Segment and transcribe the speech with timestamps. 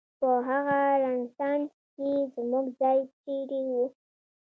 [0.19, 3.75] په هغه رنسانس کې زموږ ځای چېرې و؟